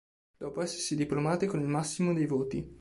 [0.35, 2.67] Dopo essersi diplomati con il massimo dei voti.